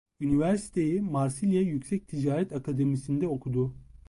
Üniversiteyi 0.21 1.01
Marsilya 1.01 1.61
Yüksek 1.61 2.07
Ticaret 2.07 2.53
Akademisi'nde 2.53 3.27
okudu. 3.27 3.73